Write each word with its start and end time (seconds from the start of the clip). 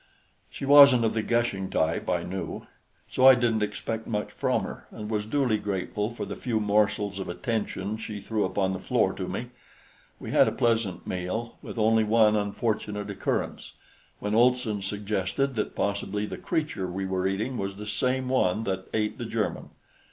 She 0.49 0.65
wasn't 0.65 1.05
of 1.05 1.13
the 1.13 1.21
gushing 1.21 1.69
type, 1.69 2.09
I 2.09 2.23
knew; 2.23 2.65
so 3.07 3.27
I 3.27 3.35
didn't 3.35 3.61
expect 3.61 4.07
much 4.07 4.31
from 4.31 4.63
her 4.63 4.87
and 4.89 5.11
was 5.11 5.27
duly 5.27 5.59
grateful 5.59 6.09
for 6.09 6.25
the 6.25 6.35
few 6.35 6.59
morsels 6.59 7.19
of 7.19 7.29
attention 7.29 7.97
she 7.99 8.19
threw 8.19 8.43
upon 8.43 8.73
the 8.73 8.79
floor 8.79 9.13
to 9.13 9.27
me. 9.27 9.51
We 10.19 10.31
had 10.31 10.47
a 10.47 10.51
pleasant 10.51 11.05
meal, 11.05 11.59
with 11.61 11.77
only 11.77 12.03
one 12.03 12.35
unfortunate 12.35 13.11
occurrence 13.11 13.73
when 14.17 14.33
Olson 14.33 14.81
suggested 14.81 15.53
that 15.53 15.75
possibly 15.75 16.25
the 16.25 16.37
creature 16.39 16.87
we 16.87 17.05
were 17.05 17.27
eating 17.27 17.59
was 17.59 17.75
the 17.75 17.85
same 17.85 18.27
one 18.27 18.63
that 18.63 18.87
ate 18.95 19.19
the 19.19 19.25
German. 19.25 19.69